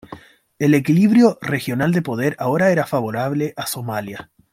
El 0.57 0.73
equilibrio 0.73 1.37
regional 1.43 1.91
de 1.91 2.01
poder 2.01 2.35
ahora 2.39 2.71
era 2.71 2.87
favorable 2.87 3.53
a 3.55 3.67
Somalia. 3.67 4.31